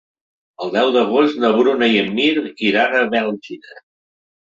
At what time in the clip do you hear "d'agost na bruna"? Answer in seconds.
0.93-1.89